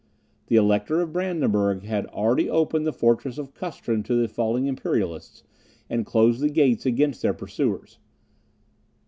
[0.47, 5.43] The Elector of Brandenburg had already opened the fortress of Custrin to the flying Imperialists,
[5.91, 7.99] and closed the gates against their pursuers.